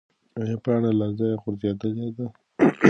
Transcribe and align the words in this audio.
ایا 0.39 0.55
پاڼه 0.63 0.91
له 0.99 1.07
ځایه 1.17 1.37
غورځېدلې 1.41 2.07
ده؟ 2.15 2.25